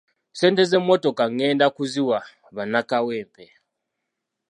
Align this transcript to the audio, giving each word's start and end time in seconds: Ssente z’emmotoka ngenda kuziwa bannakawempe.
Ssente 0.33 0.63
z’emmotoka 0.69 1.23
ngenda 1.33 1.67
kuziwa 1.75 2.19
bannakawempe. 2.55 3.45